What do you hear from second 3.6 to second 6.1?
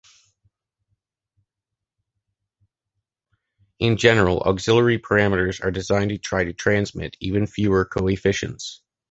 In general, auxiliary parameters are designed